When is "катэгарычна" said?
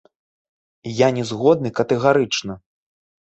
1.79-2.53